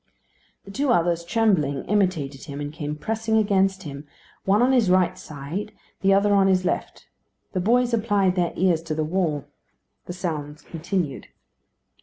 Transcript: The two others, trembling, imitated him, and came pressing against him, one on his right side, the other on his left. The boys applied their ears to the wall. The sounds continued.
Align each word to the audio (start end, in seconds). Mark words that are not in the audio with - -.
The 0.65 0.71
two 0.71 0.89
others, 0.89 1.23
trembling, 1.23 1.85
imitated 1.85 2.45
him, 2.45 2.59
and 2.59 2.73
came 2.73 2.95
pressing 2.95 3.37
against 3.37 3.83
him, 3.83 4.07
one 4.45 4.59
on 4.63 4.71
his 4.71 4.89
right 4.89 5.15
side, 5.15 5.73
the 6.01 6.11
other 6.11 6.33
on 6.33 6.47
his 6.47 6.65
left. 6.65 7.05
The 7.53 7.59
boys 7.61 7.93
applied 7.93 8.33
their 8.35 8.51
ears 8.57 8.81
to 8.89 8.95
the 8.95 9.03
wall. 9.03 9.45
The 10.07 10.13
sounds 10.13 10.63
continued. 10.63 11.27